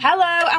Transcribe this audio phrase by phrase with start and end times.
[0.00, 0.48] Hello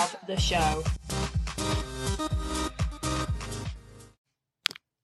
[0.00, 0.82] of the show.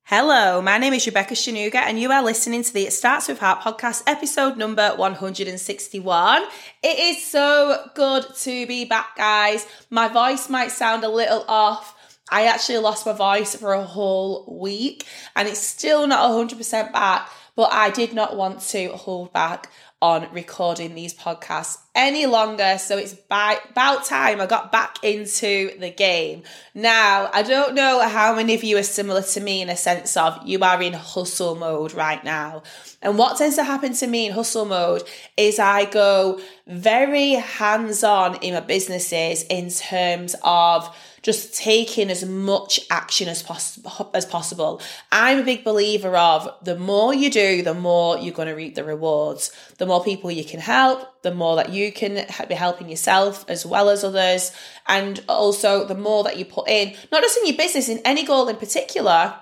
[0.05, 3.41] Hello, my name is Rebecca Sonuga, and you are listening to the It Starts With
[3.41, 6.43] Heart podcast, episode number 161.
[6.83, 9.66] It is so good to be back, guys.
[9.91, 11.95] My voice might sound a little off.
[12.30, 15.05] I actually lost my voice for a whole week,
[15.35, 19.71] and it's still not 100% back, but I did not want to hold back
[20.03, 22.77] on recording these podcasts any longer.
[22.79, 26.43] So it's by, about time I got back into the game.
[26.75, 30.15] Now, I don't know how many of you are similar to me in a sense
[30.16, 32.63] of you are in hustle mode right now.
[33.01, 35.03] And what tends to happen to me in hustle mode
[35.38, 40.95] is I go very hands on in my businesses in terms of
[41.27, 43.80] just taking as much action as, poss-
[44.15, 44.80] as possible.
[45.10, 48.77] I'm a big believer of the more you do, the more you're going to reap
[48.77, 49.51] the rewards.
[49.79, 53.66] The more people you can help, the more that you can be helping yourself as
[53.66, 54.52] well as others.
[54.87, 58.24] And also the more that you put in, not just in your business, in any
[58.24, 59.35] goal in particular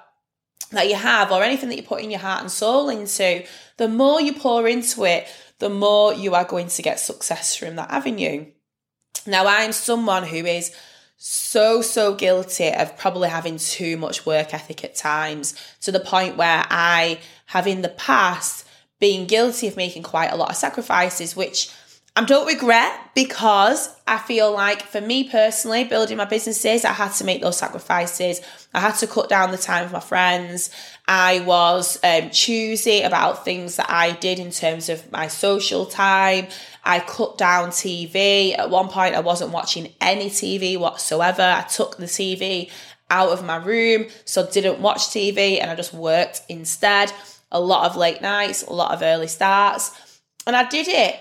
[0.70, 3.44] that you have or anything that you put in your heart and soul into,
[3.76, 7.76] the more you pour into it, the more you are going to get success from
[7.76, 8.46] that avenue.
[9.26, 10.74] Now, I'm someone who is
[11.16, 16.36] so so guilty of probably having too much work ethic at times to the point
[16.36, 18.66] where I have in the past
[19.00, 21.70] been guilty of making quite a lot of sacrifices which
[22.16, 27.10] I don't regret because I feel like for me personally, building my businesses, I had
[27.14, 28.40] to make those sacrifices.
[28.72, 30.70] I had to cut down the time with my friends.
[31.08, 36.46] I was um, choosy about things that I did in terms of my social time.
[36.84, 38.56] I cut down TV.
[38.56, 41.42] At one point, I wasn't watching any TV whatsoever.
[41.42, 42.70] I took the TV
[43.10, 47.12] out of my room, so didn't watch TV and I just worked instead.
[47.52, 50.20] A lot of late nights, a lot of early starts.
[50.46, 51.18] And I did it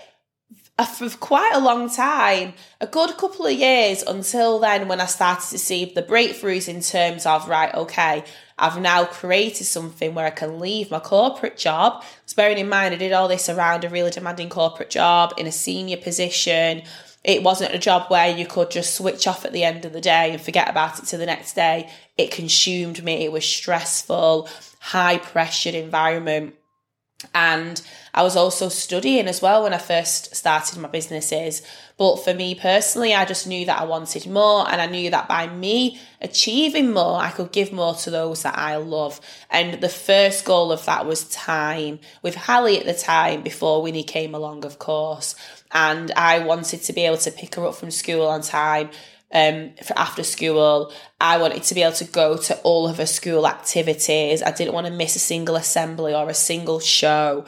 [0.98, 5.48] for quite a long time, a good couple of years until then, when I started
[5.50, 8.24] to see the breakthroughs in terms of, right, okay,
[8.58, 12.04] I've now created something where I can leave my corporate job.
[12.26, 15.48] So bearing in mind, I did all this around a really demanding corporate job in
[15.48, 16.84] a senior position.
[17.24, 20.02] It wasn't a job where you could just switch off at the end of the
[20.02, 21.90] day and forget about it to the next day.
[22.18, 23.24] It consumed me.
[23.24, 24.50] It was stressful,
[24.80, 26.56] high pressured environment.
[27.34, 27.82] And
[28.14, 31.62] I was also studying as well when I first started my businesses.
[31.98, 35.28] But for me personally, I just knew that I wanted more, and I knew that
[35.28, 39.20] by me achieving more, I could give more to those that I love.
[39.50, 44.04] And the first goal of that was time with Hallie at the time before Winnie
[44.04, 45.36] came along, of course.
[45.72, 48.90] And I wanted to be able to pick her up from school on time,
[49.34, 50.94] um, for after school.
[51.20, 54.42] I wanted to be able to go to all of her school activities.
[54.42, 57.46] I didn't want to miss a single assembly or a single show.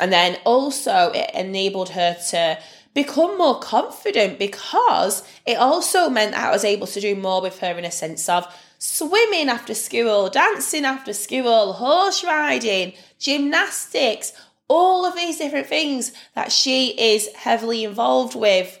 [0.00, 2.58] And then also, it enabled her to
[2.94, 7.58] become more confident because it also meant that I was able to do more with
[7.58, 8.46] her in a sense of
[8.78, 14.32] swimming after school, dancing after school, horse riding, gymnastics,
[14.68, 18.78] all of these different things that she is heavily involved with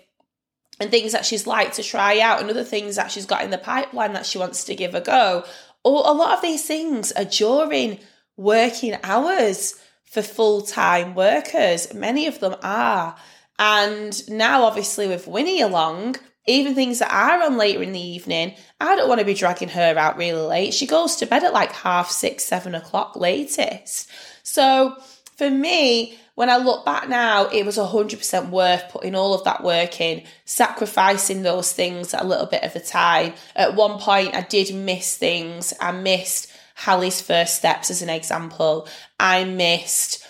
[0.80, 3.50] and things that she's like to try out and other things that she's got in
[3.50, 5.44] the pipeline that she wants to give a go.
[5.84, 8.00] Or a lot of these things are during
[8.36, 9.74] working hours
[10.04, 11.92] for full time workers.
[11.94, 13.16] Many of them are.
[13.58, 18.54] And now, obviously, with Winnie along, even things that are on later in the evening,
[18.80, 20.74] I don't want to be dragging her out really late.
[20.74, 24.10] She goes to bed at like half six, seven o'clock latest.
[24.42, 24.96] So
[25.36, 29.62] for me, when I look back now, it was 100% worth putting all of that
[29.62, 33.34] work in, sacrificing those things a little bit of the time.
[33.54, 35.72] At one point, I did miss things.
[35.80, 38.88] I missed Hallie's first steps as an example.
[39.18, 40.26] I missed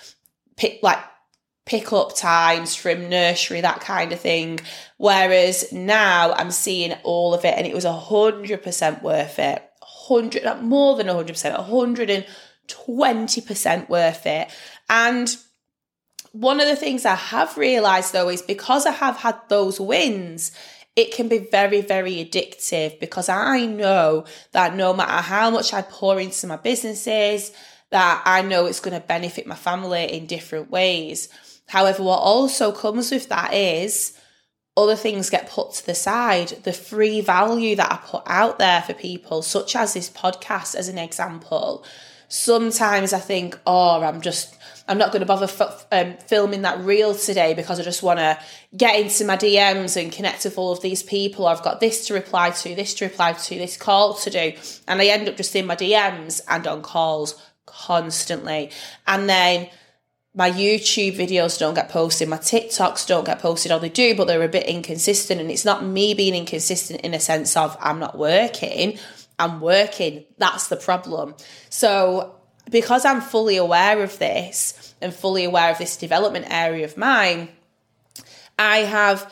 [0.57, 0.99] pick, like
[1.65, 4.61] pick up times from nursery, that kind of thing.
[4.99, 9.71] Whereas now I'm seeing all of it and it was 100% worth it.
[10.07, 11.69] 100, more than 100%,
[12.69, 14.49] 120% worth it.
[14.89, 15.35] And
[16.33, 20.53] one of the things I have realized though is because I have had those wins,
[20.97, 25.83] it can be very, very addictive because I know that no matter how much I
[25.83, 27.53] pour into my businesses,
[27.91, 31.29] that I know it's going to benefit my family in different ways.
[31.69, 34.19] However, what also comes with that is
[34.77, 36.49] other things get put to the side.
[36.65, 40.89] The free value that I put out there for people, such as this podcast, as
[40.89, 41.85] an example,
[42.35, 44.57] sometimes I think, oh, I'm just,
[44.89, 48.19] I'm not going to bother f- um, filming that reel today because I just want
[48.19, 48.37] to
[48.77, 51.47] get into my DMs and connect with all of these people.
[51.47, 54.53] I've got this to reply to, this to reply to, this call to do.
[54.89, 58.73] And I end up just in my DMs and on calls constantly.
[59.07, 59.69] And then
[60.35, 64.27] my YouTube videos don't get posted, my TikToks don't get posted, or they do, but
[64.27, 65.41] they're a bit inconsistent.
[65.41, 68.99] And it's not me being inconsistent in a sense of I'm not working,
[69.39, 70.25] I'm working.
[70.39, 71.35] That's the problem.
[71.71, 72.35] So,
[72.71, 77.49] because I'm fully aware of this and fully aware of this development area of mine,
[78.59, 79.31] I have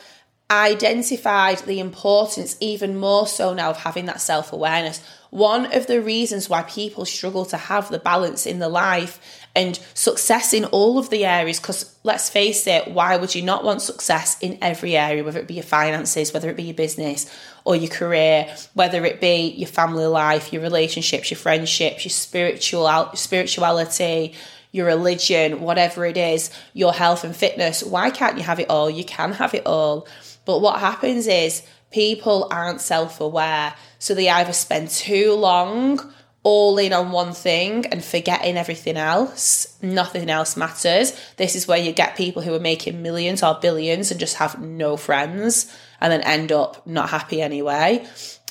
[0.51, 5.01] identified the importance even more so now of having that self awareness.
[5.31, 9.19] One of the reasons why people struggle to have the balance in the life
[9.55, 13.63] and success in all of the areas, because let's face it, why would you not
[13.63, 17.31] want success in every area, whether it be your finances, whether it be your business
[17.65, 23.11] or your career, whether it be your family life, your relationships, your friendships, your spiritual
[23.13, 24.33] spirituality,
[24.71, 27.83] your religion, whatever it is, your health and fitness.
[27.83, 28.89] Why can't you have it all?
[28.89, 30.07] You can have it all.
[30.45, 33.73] But what happens is people aren't self aware.
[33.99, 36.13] So they either spend too long
[36.43, 39.77] all in on one thing and forgetting everything else.
[39.81, 41.17] Nothing else matters.
[41.37, 44.61] This is where you get people who are making millions or billions and just have
[44.61, 45.73] no friends
[46.03, 48.05] and then end up not happy anyway.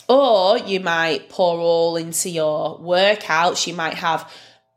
[0.09, 3.67] Or you might pour all into your workouts.
[3.67, 4.29] You might have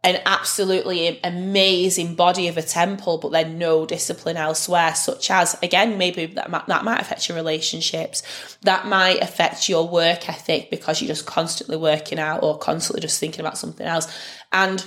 [0.04, 5.98] an absolutely amazing body of a temple, but then no discipline elsewhere, such as, again,
[5.98, 8.58] maybe that might, that might affect your relationships.
[8.62, 13.20] That might affect your work ethic because you're just constantly working out or constantly just
[13.20, 14.14] thinking about something else.
[14.52, 14.86] And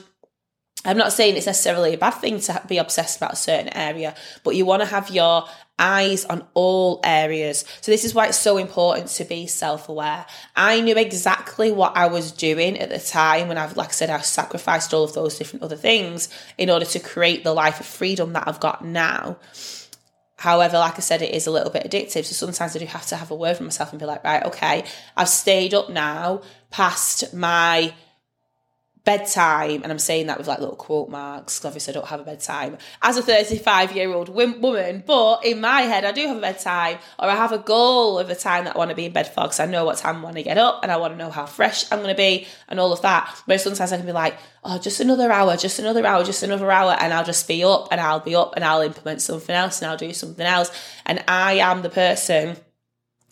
[0.85, 4.15] I'm not saying it's necessarily a bad thing to be obsessed about a certain area,
[4.45, 5.45] but you want to have your
[5.79, 7.65] eyes on all areas.
[7.81, 10.25] So this is why it's so important to be self-aware.
[10.57, 14.11] I knew exactly what I was doing at the time when I've, like I said,
[14.11, 17.87] I sacrificed all of those different other things in order to create the life of
[17.87, 19.39] freedom that I've got now.
[20.37, 22.25] However, like I said, it is a little bit addictive.
[22.25, 24.45] So sometimes I do have to have a word for myself and be like, right,
[24.45, 24.85] okay,
[25.17, 27.93] I've stayed up now past my
[29.09, 32.21] bedtime, and I'm saying that with like little quote marks because obviously I don't have
[32.21, 36.37] a bedtime as a 35 year old woman, but in my head I do have
[36.37, 39.07] a bedtime or I have a goal of a time that I want to be
[39.07, 40.99] in bed for because I know what time I want to get up and I
[40.99, 43.35] want to know how fresh I'm going to be and all of that.
[43.47, 46.71] But sometimes I can be like, oh, just another hour, just another hour, just another
[46.71, 49.81] hour, and I'll just be up and I'll be up and I'll implement something else
[49.81, 50.71] and I'll do something else.
[51.07, 52.59] And I am the person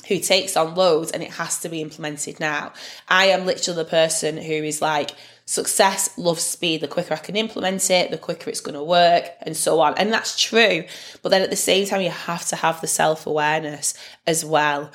[0.09, 2.73] who takes on loads and it has to be implemented now.
[3.09, 5.11] I am literally the person who is like,
[5.47, 6.81] success loves speed.
[6.81, 9.95] The quicker I can implement it, the quicker it's going to work, and so on.
[9.97, 10.85] And that's true.
[11.23, 13.95] But then at the same time, you have to have the self awareness
[14.27, 14.91] as well.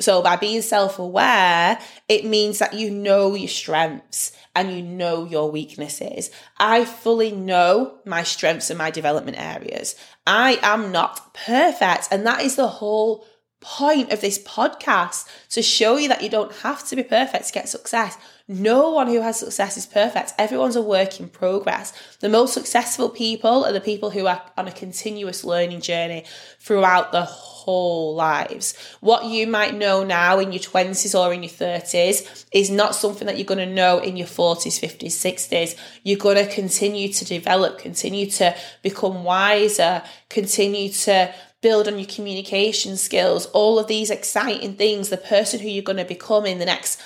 [0.00, 1.78] So by being self aware,
[2.08, 6.30] it means that you know your strengths and you know your weaknesses.
[6.58, 9.94] I fully know my strengths and my development areas.
[10.26, 12.08] I am not perfect.
[12.10, 13.24] And that is the whole
[13.60, 17.52] point of this podcast to show you that you don't have to be perfect to
[17.52, 18.18] get success.
[18.48, 20.32] No one who has success is perfect.
[20.36, 21.92] Everyone's a work in progress.
[22.20, 26.24] The most successful people are the people who are on a continuous learning journey
[26.58, 28.74] throughout the whole lives.
[29.00, 33.26] What you might know now in your 20s or in your 30s is not something
[33.26, 35.78] that you're going to know in your 40s, 50s, 60s.
[36.02, 42.08] You're going to continue to develop, continue to become wiser, continue to build on your
[42.08, 46.58] communication skills, all of these exciting things, the person who you're going to become in
[46.58, 47.00] the next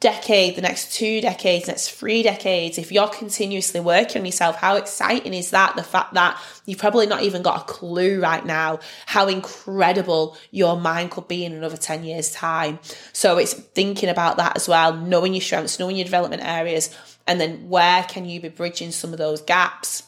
[0.00, 4.76] decade, the next two decades, next three decades, if you're continuously working on yourself, how
[4.76, 5.76] exciting is that?
[5.76, 10.80] The fact that you've probably not even got a clue right now how incredible your
[10.80, 12.78] mind could be in another 10 years' time.
[13.12, 17.38] So it's thinking about that as well, knowing your strengths, knowing your development areas, and
[17.38, 20.02] then where can you be bridging some of those gaps?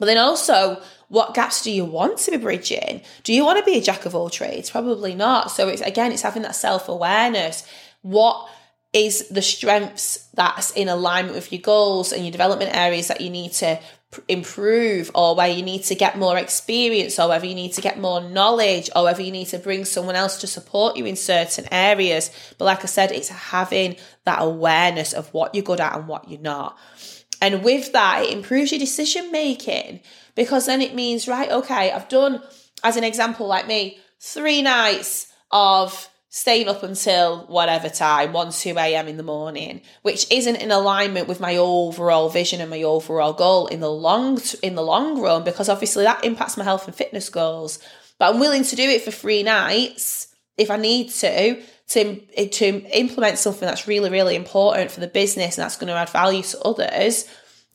[0.00, 3.02] But then also, what gaps do you want to be bridging?
[3.22, 4.68] Do you want to be a jack of all trades?
[4.68, 5.52] Probably not.
[5.52, 7.64] So it's again, it's having that self awareness.
[8.00, 8.48] What
[8.92, 13.30] is the strengths that's in alignment with your goals and your development areas that you
[13.30, 13.80] need to
[14.28, 17.98] improve or where you need to get more experience or whether you need to get
[17.98, 21.66] more knowledge or whether you need to bring someone else to support you in certain
[21.72, 22.30] areas.
[22.58, 26.28] But like I said, it's having that awareness of what you're good at and what
[26.28, 26.76] you're not.
[27.40, 30.00] And with that, it improves your decision making
[30.34, 32.42] because then it means, right, okay, I've done,
[32.84, 38.70] as an example, like me, three nights of staying up until whatever time, 1, 2
[38.78, 39.06] a.m.
[39.06, 43.66] in the morning, which isn't in alignment with my overall vision and my overall goal
[43.66, 47.28] in the long in the long run, because obviously that impacts my health and fitness
[47.28, 47.78] goals.
[48.18, 52.98] but I'm willing to do it for three nights if I need to to to
[52.98, 56.42] implement something that's really really important for the business and that's going to add value
[56.42, 57.28] to others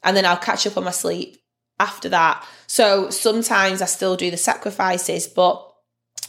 [0.04, 1.38] and then I'll catch up on my sleep
[1.80, 2.44] after that.
[2.66, 5.67] So sometimes I still do the sacrifices, but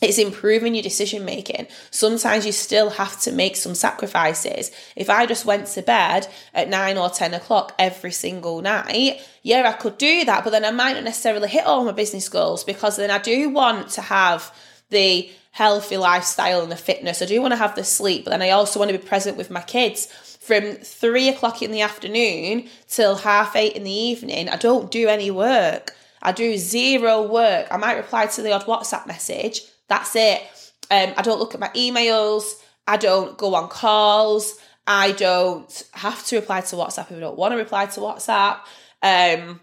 [0.01, 1.67] it's improving your decision making.
[1.91, 4.71] Sometimes you still have to make some sacrifices.
[4.95, 9.69] If I just went to bed at nine or 10 o'clock every single night, yeah,
[9.69, 12.65] I could do that, but then I might not necessarily hit all my business goals
[12.65, 14.55] because then I do want to have
[14.91, 17.21] the healthy lifestyle and the fitness.
[17.21, 19.37] I do want to have the sleep, but then I also want to be present
[19.37, 20.07] with my kids
[20.41, 24.49] from three o'clock in the afternoon till half eight in the evening.
[24.49, 25.95] I don't do any work.
[26.23, 27.67] I do zero work.
[27.71, 29.63] I might reply to the odd WhatsApp message.
[29.89, 30.43] That's it.
[30.91, 32.55] Um, I don't look at my emails.
[32.87, 34.59] I don't go on calls.
[34.87, 38.61] I don't have to reply to WhatsApp if I don't want to reply to WhatsApp.
[39.03, 39.61] Um,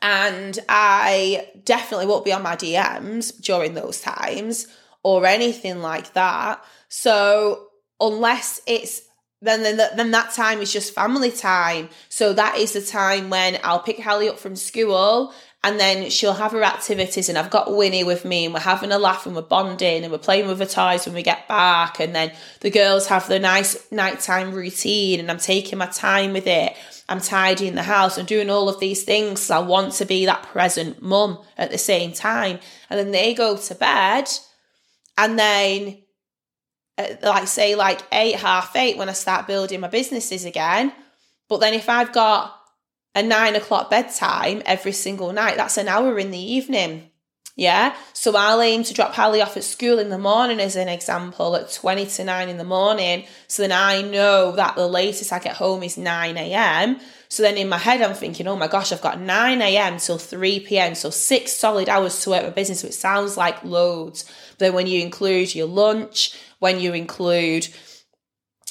[0.00, 4.68] and I definitely won't be on my DMs during those times
[5.02, 6.64] or anything like that.
[6.88, 7.68] So
[8.00, 9.02] unless it's
[9.42, 11.88] then then, then that time is just family time.
[12.08, 15.32] So that is the time when I'll pick Hallie up from school
[15.64, 18.92] and then she'll have her activities and I've got Winnie with me and we're having
[18.92, 21.98] a laugh and we're bonding and we're playing with her toys when we get back
[21.98, 26.46] and then the girls have their nice nighttime routine and I'm taking my time with
[26.46, 26.76] it.
[27.08, 29.50] I'm tidying the house and doing all of these things.
[29.50, 32.60] I want to be that present mum at the same time.
[32.88, 34.28] And then they go to bed
[35.18, 35.98] and then
[36.98, 40.92] uh, like say like eight half eight when I start building my businesses again.
[41.48, 42.55] But then if I've got
[43.16, 47.10] a nine o'clock bedtime every single night, that's an hour in the evening.
[47.56, 47.96] Yeah.
[48.12, 51.56] So I'll aim to drop Hallie off at school in the morning as an example
[51.56, 53.24] at 20 to 9 in the morning.
[53.48, 57.00] So then I know that the latest I get home is 9 a.m.
[57.30, 59.96] So then in my head, I'm thinking, oh my gosh, I've got 9 a.m.
[59.96, 60.94] till 3 p.m.
[60.94, 62.84] So six solid hours to work my business.
[62.84, 64.24] which sounds like loads.
[64.50, 67.66] But then when you include your lunch, when you include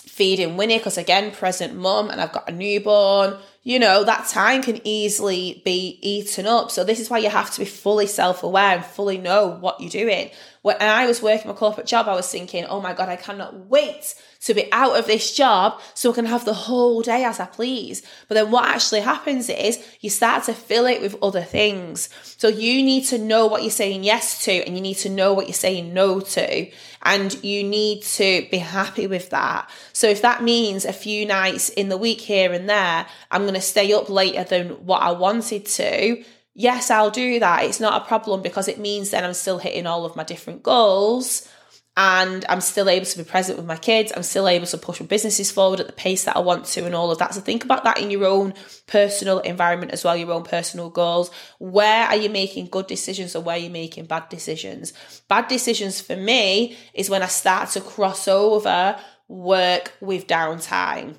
[0.05, 4.61] feeding Winnie, because again, present mum, and I've got a newborn, you know, that time
[4.61, 6.69] can easily be eaten up.
[6.69, 9.89] So this is why you have to be fully self-aware and fully know what you're
[9.89, 10.29] doing.
[10.65, 13.67] When I was working my corporate job, I was thinking, oh my God, I cannot
[13.67, 17.39] wait to be out of this job so I can have the whole day as
[17.39, 18.01] I please.
[18.27, 22.09] But then what actually happens is you start to fill it with other things.
[22.37, 25.35] So you need to know what you're saying yes to and you need to know
[25.35, 26.71] what you're saying no to.
[27.03, 29.69] And you need to be happy with that.
[29.93, 33.53] So if that means a few nights in the week here and there, I'm going
[33.53, 36.23] to stay up later than what I wanted to.
[36.57, 37.65] Yes, I'll do that.
[37.65, 40.63] It's not a problem because it means then I'm still hitting all of my different
[40.63, 41.49] goals
[41.97, 44.13] and I'm still able to be present with my kids.
[44.15, 46.85] I'm still able to push my businesses forward at the pace that I want to,
[46.85, 47.33] and all of that.
[47.33, 48.53] So think about that in your own
[48.87, 51.31] personal environment as well, your own personal goals.
[51.59, 54.91] Where are you making good decisions or where are you making bad decisions?
[55.29, 58.97] Bad decisions for me is when I start to cross over
[59.27, 61.15] work with downtime.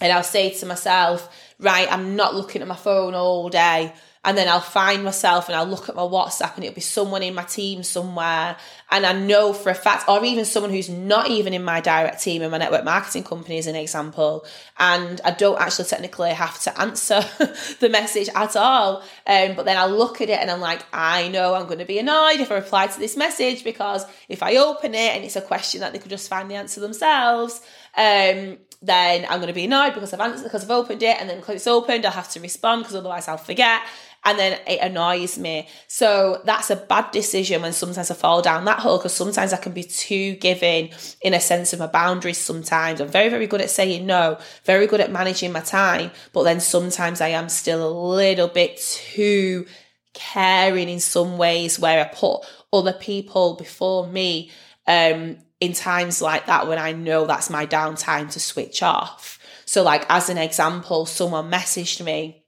[0.00, 3.92] And I'll say to myself, right, I'm not looking at my phone all day
[4.26, 7.22] and then I'll find myself and I'll look at my WhatsApp and it'll be someone
[7.22, 8.56] in my team somewhere.
[8.90, 12.22] And I know for a fact, or even someone who's not even in my direct
[12.22, 14.44] team in my network marketing company, as an example.
[14.80, 17.20] And I don't actually technically have to answer
[17.78, 19.04] the message at all.
[19.28, 21.84] Um, but then I look at it and I'm like, I know I'm going to
[21.84, 25.36] be annoyed if I reply to this message because if I open it and it's
[25.36, 27.60] a question that they could just find the answer themselves,
[27.96, 31.28] um, then I'm going to be annoyed because I've answered because I've opened it, and
[31.28, 33.82] then it's opened, I'll have to respond because otherwise I'll forget
[34.26, 35.68] and then it annoys me.
[35.86, 39.56] So that's a bad decision when sometimes I fall down that hole because sometimes I
[39.56, 40.90] can be too giving
[41.22, 43.00] in a sense of my boundaries sometimes.
[43.00, 46.58] I'm very, very good at saying no, very good at managing my time, but then
[46.58, 49.64] sometimes I am still a little bit too
[50.12, 52.40] caring in some ways where I put
[52.72, 54.50] other people before me
[54.88, 59.38] um, in times like that when I know that's my downtime to switch off.
[59.64, 62.44] So, like, as an example, someone messaged me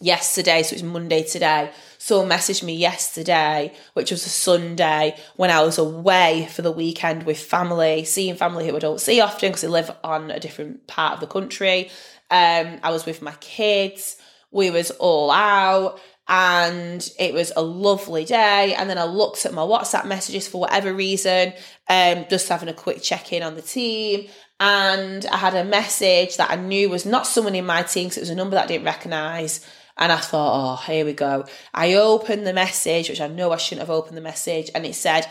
[0.00, 1.72] yesterday, so it's Monday today.
[1.98, 7.24] Someone messaged me yesterday, which was a Sunday, when I was away for the weekend
[7.24, 10.86] with family, seeing family who I don't see often because they live on a different
[10.86, 11.90] part of the country.
[12.30, 14.16] Um, I was with my kids.
[14.50, 18.74] We was all out and it was a lovely day.
[18.74, 21.52] And then I looked at my WhatsApp messages for whatever reason,
[21.88, 24.28] um, just having a quick check in on the team.
[24.58, 28.18] And I had a message that I knew was not someone in my team because
[28.18, 29.66] it was a number that I didn't recognize.
[29.96, 31.44] And I thought, oh, here we go.
[31.72, 34.94] I opened the message, which I know I shouldn't have opened the message, and it
[34.94, 35.26] said,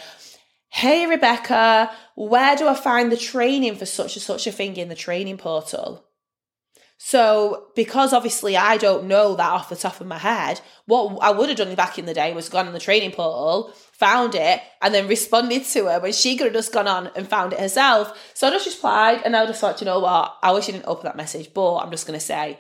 [0.69, 4.89] Hey, Rebecca, where do I find the training for such and such a thing in
[4.89, 6.03] the training portal?
[7.05, 11.31] So, because obviously I don't know that off the top of my head, what I
[11.31, 14.61] would have done back in the day was gone on the training portal, found it,
[14.81, 17.59] and then responded to her when she could have just gone on and found it
[17.59, 18.17] herself.
[18.33, 20.33] So I just replied, and I just thought, you know what?
[20.41, 22.57] I wish you didn't open that message, but I'm just going to say,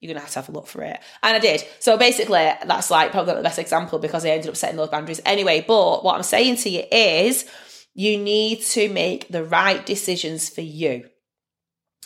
[0.00, 1.00] you're going to have to have a look for it.
[1.22, 1.64] And I did.
[1.78, 4.90] So basically, that's like probably not the best example because I ended up setting those
[4.90, 5.64] boundaries anyway.
[5.66, 7.46] But what I'm saying to you is,
[7.94, 11.06] you need to make the right decisions for you.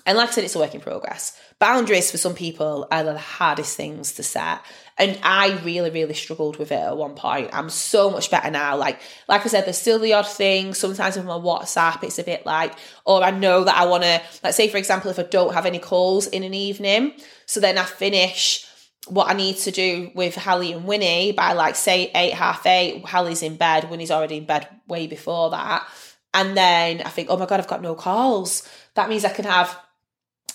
[0.06, 1.36] And like I said, it's a work in progress.
[1.60, 4.62] Boundaries for some people are the hardest things to set.
[4.96, 7.50] And I really, really struggled with it at one point.
[7.52, 8.76] I'm so much better now.
[8.76, 8.98] Like,
[9.28, 10.74] like I said, there's still the odd thing.
[10.74, 12.74] Sometimes with my WhatsApp, it's a bit like,
[13.04, 15.66] or I know that I want to, let's say, for example, if I don't have
[15.66, 17.12] any calls in an evening,
[17.44, 18.66] so then I finish
[19.08, 23.04] what I need to do with Hallie and Winnie by like say eight, half eight.
[23.04, 25.86] Hallie's in bed, Winnie's already in bed way before that.
[26.32, 28.68] And then I think, oh my God, I've got no calls.
[28.94, 29.78] That means I can have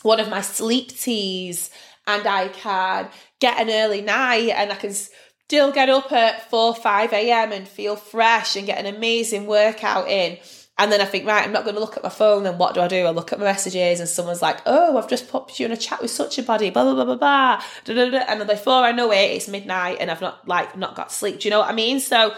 [0.04, 1.70] one of my sleep teas
[2.08, 3.10] and I can
[3.40, 7.52] get an early night and I can still get up at 4 5 a.m.
[7.52, 10.38] and feel fresh and get an amazing workout in.
[10.78, 12.44] And then I think, right, I'm not going to look at my phone.
[12.44, 13.06] Then what do I do?
[13.06, 15.78] I look at my messages and someone's like, oh, I've just popped you in a
[15.78, 17.64] chat with such a body, blah, blah, blah, blah, blah.
[17.88, 21.40] And before I know it, it's midnight and I've not like not got sleep.
[21.40, 22.02] Do you know what I mean?
[22.02, 22.36] So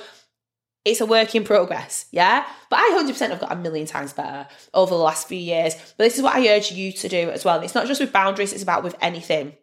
[0.88, 2.46] it's a work in progress, yeah?
[2.70, 5.76] But I 100% have got a million times better over the last few years.
[5.98, 7.56] But this is what I urge you to do as well.
[7.56, 9.54] And it's not just with boundaries, it's about with anything.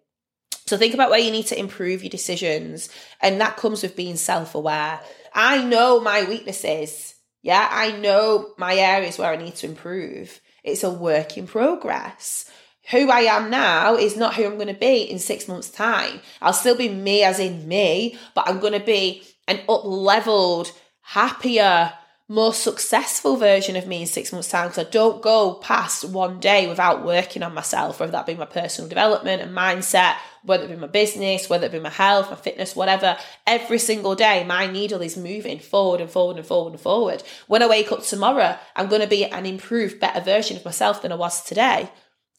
[0.66, 2.88] So think about where you need to improve your decisions.
[3.20, 5.00] And that comes with being self aware.
[5.34, 7.14] I know my weaknesses.
[7.42, 10.40] Yeah, I know my areas where I need to improve.
[10.62, 12.50] It's a work in progress.
[12.90, 16.20] Who I am now is not who I'm going to be in six months' time.
[16.40, 20.72] I'll still be me as in me, but I'm going to be an up leveled,
[21.04, 21.92] happier,
[22.28, 26.40] more successful version of me in six months' time because I don't go past one
[26.40, 30.70] day without working on myself, whether that be my personal development and mindset, whether it
[30.70, 33.18] be my business, whether it be my health, my fitness, whatever.
[33.46, 37.22] Every single day, my needle is moving forward and forward and forward and forward.
[37.46, 41.02] When I wake up tomorrow, I'm going to be an improved, better version of myself
[41.02, 41.90] than I was today.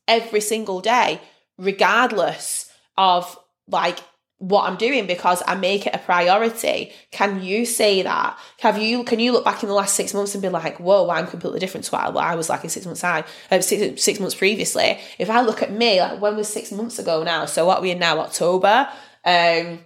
[0.07, 1.21] Every single day,
[1.59, 3.99] regardless of like
[4.37, 6.91] what I'm doing because I make it a priority.
[7.11, 8.37] Can you say that?
[8.59, 11.09] Have you can you look back in the last six months and be like, whoa,
[11.09, 14.19] I'm completely different to what I was like in six months time, uh, six, six
[14.19, 14.99] months previously.
[15.17, 17.45] If I look at me, like when was six months ago now?
[17.45, 18.19] So what are we in now?
[18.19, 18.89] October.
[19.23, 19.79] Um,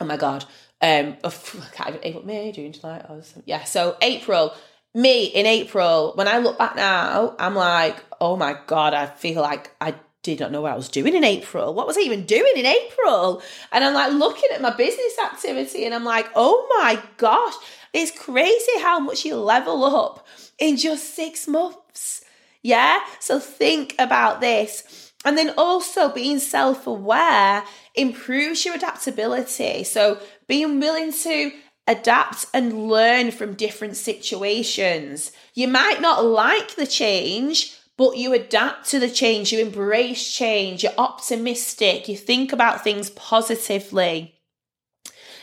[0.00, 0.44] oh my god.
[0.80, 3.04] Um, oh, I can't even April, May, June, July.
[3.44, 3.64] Yeah.
[3.64, 4.54] So April.
[4.94, 9.42] Me in April, when I look back now, I'm like, oh my god, I feel
[9.42, 9.94] like I
[10.36, 11.74] did not know what I was doing in April.
[11.74, 13.42] What was I even doing in April?
[13.72, 17.54] And I'm like looking at my business activity and I'm like, oh my gosh,
[17.92, 20.26] it's crazy how much you level up
[20.58, 22.24] in just six months.
[22.62, 23.00] Yeah.
[23.20, 25.12] So think about this.
[25.24, 27.64] And then also being self aware
[27.94, 29.84] improves your adaptability.
[29.84, 31.52] So being willing to
[31.88, 35.32] adapt and learn from different situations.
[35.54, 40.84] You might not like the change, but you adapt to the change, you embrace change,
[40.84, 44.34] you're optimistic, you think about things positively.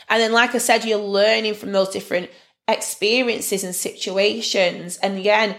[0.08, 2.30] And then, like I said, you're learning from those different
[2.66, 4.96] experiences and situations.
[4.96, 5.56] And again,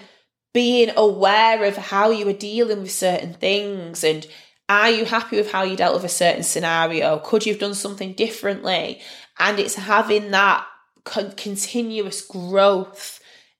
[0.53, 4.25] being aware of how you are dealing with certain things and
[4.69, 7.19] are you happy with how you dealt with a certain scenario?
[7.19, 8.99] Could you have done something differently?
[9.39, 10.65] And it's having that
[11.05, 13.16] con- continuous growth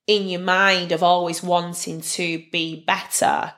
[0.08, 3.52] in your mind of always wanting to be better.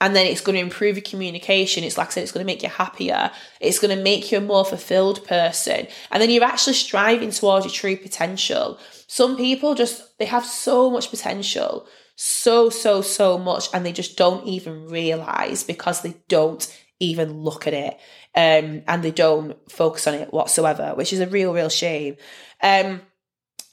[0.00, 1.84] And then it's going to improve your communication.
[1.84, 3.30] It's like I said, it's going to make you happier.
[3.60, 5.86] It's going to make you a more fulfilled person.
[6.10, 8.80] And then you're actually striving towards your true potential.
[9.06, 14.16] Some people just, they have so much potential, so, so, so much, and they just
[14.16, 16.66] don't even realize because they don't
[16.98, 17.94] even look at it
[18.34, 22.16] um, and they don't focus on it whatsoever, which is a real, real shame.
[22.62, 23.02] Um,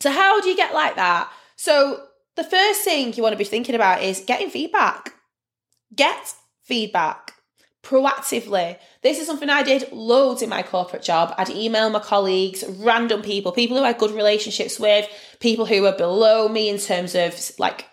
[0.01, 1.31] so, how do you get like that?
[1.55, 2.01] So,
[2.39, 5.13] the first thing you want to be thinking about is getting feedback.
[5.93, 7.33] Get feedback
[7.83, 8.77] proactively.
[9.01, 11.33] This is something I did loads in my corporate job.
[11.37, 15.05] I'd email my colleagues, random people, people who I had good relationships with,
[15.41, 17.85] people who were below me in terms of like,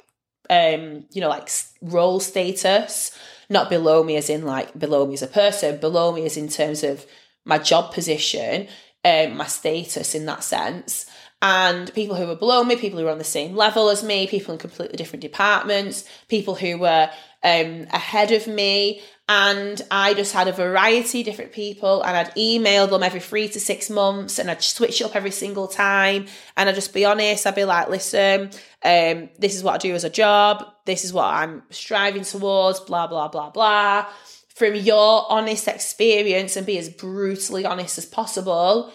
[0.48, 1.50] um, you know, like
[1.82, 3.18] role status,
[3.50, 6.48] not below me as in like below me as a person, below me as in
[6.48, 7.04] terms of
[7.44, 8.68] my job position,
[9.04, 11.06] um, my status in that sense
[11.46, 14.26] and people who were below me, people who were on the same level as me,
[14.26, 17.08] people in completely different departments, people who were
[17.44, 19.00] um, ahead of me.
[19.28, 23.46] And I just had a variety of different people, and I'd email them every three
[23.50, 26.26] to six months, and I'd switch up every single time.
[26.56, 28.50] And I'd just be honest, I'd be like, listen,
[28.84, 32.80] um, this is what I do as a job, this is what I'm striving towards,
[32.80, 34.06] blah, blah, blah, blah
[34.48, 38.90] from your honest experience and be as brutally honest as possible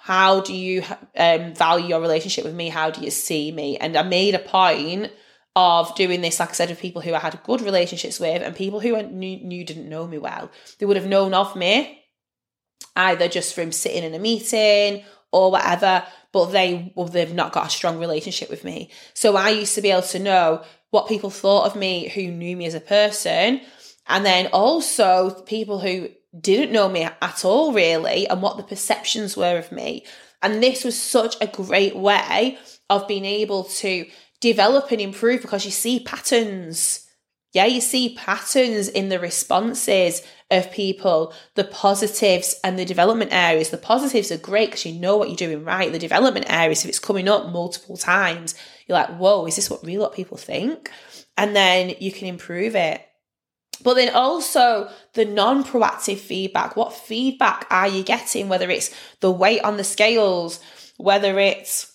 [0.00, 0.82] how do you
[1.16, 2.68] um, value your relationship with me?
[2.68, 3.76] How do you see me?
[3.76, 5.12] And i made a point
[5.56, 8.54] of doing this like i said with people who i had good relationships with and
[8.54, 10.50] people who I knew, knew didn't know me well.
[10.78, 12.04] They would have known of me
[12.94, 17.66] either just from sitting in a meeting or whatever but they well they've not got
[17.66, 18.90] a strong relationship with me.
[19.14, 22.56] So i used to be able to know what people thought of me who knew
[22.56, 23.60] me as a person
[24.06, 26.08] and then also people who
[26.38, 30.04] didn't know me at all, really, and what the perceptions were of me.
[30.42, 32.58] And this was such a great way
[32.90, 34.06] of being able to
[34.40, 37.04] develop and improve because you see patterns.
[37.52, 43.70] Yeah, you see patterns in the responses of people, the positives and the development areas.
[43.70, 45.90] The positives are great because you know what you're doing right.
[45.90, 48.54] The development areas, if it's coming up multiple times,
[48.86, 50.90] you're like, whoa, is this what real what people think?
[51.36, 53.07] And then you can improve it.
[53.82, 56.76] But then also the non proactive feedback.
[56.76, 58.48] What feedback are you getting?
[58.48, 60.60] Whether it's the weight on the scales,
[60.96, 61.94] whether it's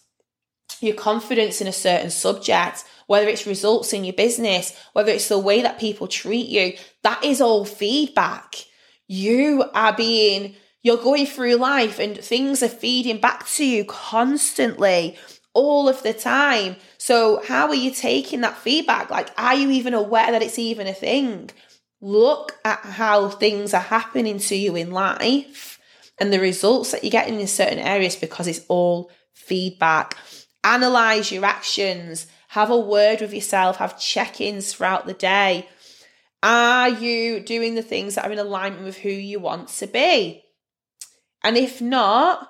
[0.82, 5.40] your confidence in a certain subject, whether it's results in your business, whether it's the
[5.40, 8.56] way that people treat you, that is all feedback.
[9.08, 15.18] You are being, you're going through life and things are feeding back to you constantly,
[15.54, 16.76] all of the time.
[16.98, 19.10] So, how are you taking that feedback?
[19.10, 21.52] Like, are you even aware that it's even a thing?
[22.04, 25.80] Look at how things are happening to you in life
[26.20, 30.18] and the results that you're getting in certain areas because it's all feedback.
[30.66, 35.70] Analyze your actions, have a word with yourself, have check ins throughout the day.
[36.44, 40.44] Are you doing the things that are in alignment with who you want to be?
[41.42, 42.50] And if not,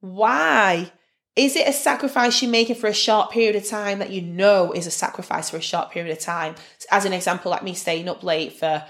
[0.00, 0.90] why?
[1.36, 4.72] Is it a sacrifice you're making for a short period of time that you know
[4.72, 6.54] is a sacrifice for a short period of time?
[6.90, 8.84] As an example, like me staying up late for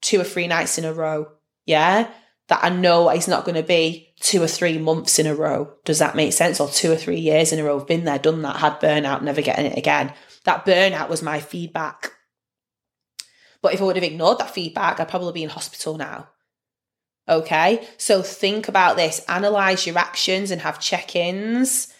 [0.00, 1.28] two or three nights in a row.
[1.66, 2.10] Yeah.
[2.48, 5.72] That I know is not going to be two or three months in a row.
[5.84, 6.60] Does that make sense?
[6.60, 7.78] Or two or three years in a row.
[7.78, 10.12] I've been there, done that, had burnout, never getting it again.
[10.44, 12.12] That burnout was my feedback.
[13.62, 16.28] But if I would have ignored that feedback, I'd probably be in hospital now.
[17.30, 21.94] Okay, so think about this, analyze your actions and have check ins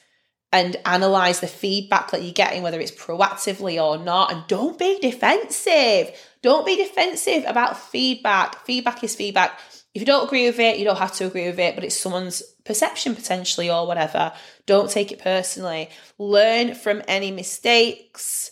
[0.52, 4.32] and analyze the feedback that you're getting, whether it's proactively or not.
[4.32, 6.10] And don't be defensive.
[6.42, 8.64] Don't be defensive about feedback.
[8.66, 9.60] Feedback is feedback.
[9.94, 11.96] If you don't agree with it, you don't have to agree with it, but it's
[11.96, 14.32] someone's perception potentially or whatever.
[14.66, 15.90] Don't take it personally.
[16.18, 18.49] Learn from any mistakes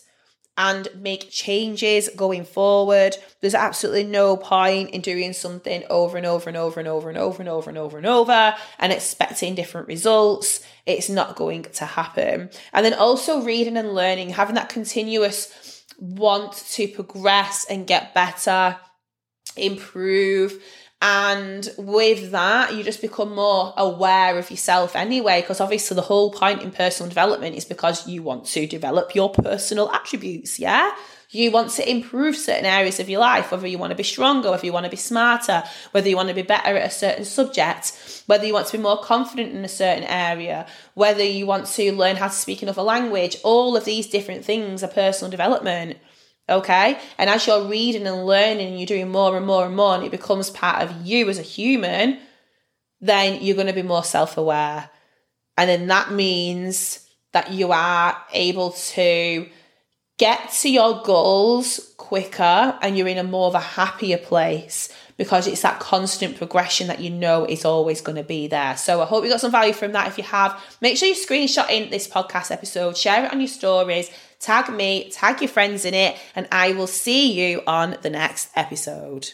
[0.59, 3.15] and make changes going forward.
[3.39, 7.17] There's absolutely no point in doing something over and over and over and over and
[7.17, 10.61] over and over and over and over and expecting different results.
[10.85, 12.49] It's not going to happen.
[12.73, 18.77] And then also reading and learning, having that continuous want to progress and get better,
[19.55, 20.61] improve,
[21.01, 26.31] and with that, you just become more aware of yourself anyway, because obviously the whole
[26.31, 30.91] point in personal development is because you want to develop your personal attributes, yeah?
[31.31, 34.49] You want to improve certain areas of your life, whether you want to be stronger,
[34.49, 37.23] whether you want to be smarter, whether you want to be better at a certain
[37.23, 41.67] subject, whether you want to be more confident in a certain area, whether you want
[41.67, 43.37] to learn how to speak another language.
[43.43, 45.97] All of these different things are personal development.
[46.49, 46.99] Okay.
[47.17, 50.03] And as you're reading and learning and you're doing more and more and more, and
[50.03, 52.19] it becomes part of you as a human,
[52.99, 54.89] then you're going to be more self aware.
[55.57, 59.47] And then that means that you are able to
[60.17, 65.47] get to your goals quicker and you're in a more of a happier place because
[65.47, 68.77] it's that constant progression that you know is always going to be there.
[68.77, 70.07] So I hope you got some value from that.
[70.07, 73.49] If you have, make sure you screenshot in this podcast episode, share it on your
[73.49, 78.09] stories, tag me, tag your friends in it, and I will see you on the
[78.09, 79.33] next episode.